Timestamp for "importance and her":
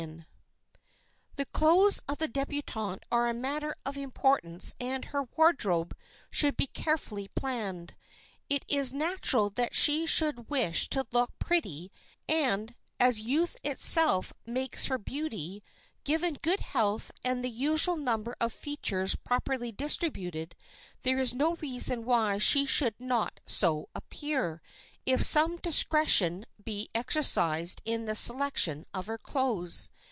3.97-5.25